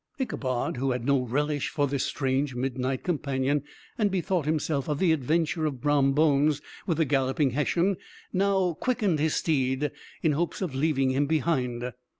Ichabod, 0.17 0.77
who 0.77 0.89
had 0.93 1.05
no 1.05 1.21
relish 1.21 1.69
for 1.69 1.85
this 1.85 2.03
strange 2.03 2.55
midnight 2.55 3.03
companion, 3.03 3.61
and 3.99 4.09
bethought 4.09 4.47
himself 4.47 4.89
of 4.89 4.97
the 4.97 5.11
adventure 5.11 5.67
of 5.67 5.79
Brom 5.79 6.13
Bones 6.13 6.59
with 6.87 6.97
the 6.97 7.05
galloping 7.05 7.51
Hessian, 7.51 7.97
now 8.33 8.73
quickened 8.73 9.19
his 9.19 9.35
steed, 9.35 9.91
in 10.23 10.31
hopes 10.31 10.59
of 10.59 10.73
leaving 10.73 11.11
him 11.11 11.27
behind. 11.27 11.93